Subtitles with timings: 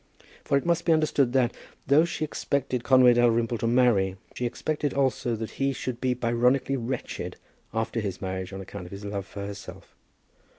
[0.43, 1.53] For it must be understood that,
[1.85, 6.75] though she expected Conway Dalrymple to marry, she expected also that he should be Byronically
[6.75, 7.35] wretched
[7.71, 9.95] after his marriage on account of his love for herself.